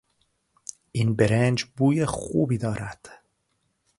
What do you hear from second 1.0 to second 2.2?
برنج بوی